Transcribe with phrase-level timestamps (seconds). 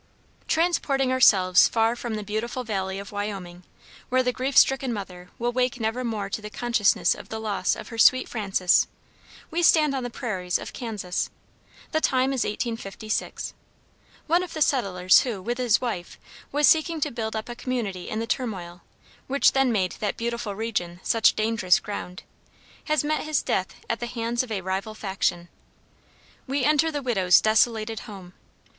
[0.47, 3.61] ]Transporting ourselves far from the beautiful valley of Wyoming,
[4.09, 7.75] where the grief stricken mother will wake never more to the consciousness of the loss
[7.75, 8.87] of her sweet Frances,
[9.51, 11.29] we stand on the prairies of Kansas.
[11.91, 13.53] The time is 1856.
[14.25, 16.17] One of the settlers who, with his wife,
[16.51, 18.81] was seeking to build up a community in the turmoil,
[19.27, 22.23] which then made that beautiful region such dangerous ground,
[22.85, 25.47] has met his death at the hands of a rival faction.
[26.47, 28.33] We enter the widow's desolated home.